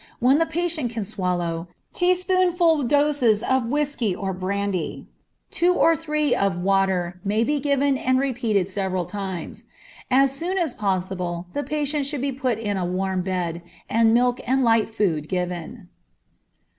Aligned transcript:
When 0.19 0.39
the 0.39 0.47
patient 0.47 0.89
can 0.91 1.05
swallow, 1.05 1.67
teaspoonful 1.93 2.81
doses 2.87 3.43
of 3.43 3.69
brandy 3.69 4.15
or 4.15 4.31
whiskey, 4.33 5.05
to 5.51 5.55
two 5.55 5.75
or 5.75 5.95
three 5.95 6.33
of 6.33 6.57
water, 6.57 7.19
may 7.23 7.43
be 7.43 7.59
given 7.59 7.99
and 7.99 8.17
repeated 8.17 8.67
several 8.67 9.05
times. 9.05 9.65
As 10.09 10.31
soon 10.35 10.57
as 10.57 10.73
possible 10.73 11.45
the 11.53 11.61
patient 11.61 12.07
should 12.07 12.21
be 12.21 12.31
put 12.31 12.57
in 12.57 12.77
a 12.77 12.83
warm 12.83 13.21
bed, 13.21 13.61
and 13.87 14.11
milk 14.11 14.41
and 14.47 14.63
light 14.63 14.89
food 14.89 15.29
given. 15.29 15.87